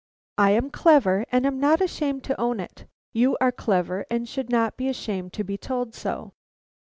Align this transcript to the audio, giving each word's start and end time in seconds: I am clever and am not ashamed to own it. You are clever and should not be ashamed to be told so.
I 0.39 0.49
am 0.53 0.71
clever 0.71 1.27
and 1.31 1.45
am 1.45 1.59
not 1.59 1.79
ashamed 1.79 2.23
to 2.23 2.41
own 2.41 2.59
it. 2.59 2.87
You 3.13 3.37
are 3.39 3.51
clever 3.51 4.03
and 4.09 4.27
should 4.27 4.49
not 4.49 4.75
be 4.75 4.89
ashamed 4.89 5.31
to 5.33 5.43
be 5.43 5.59
told 5.59 5.93
so. 5.93 6.33